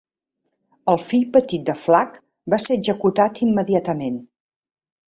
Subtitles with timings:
[0.93, 2.17] El fill petit de Flac
[2.55, 4.23] va ser executat immediatament.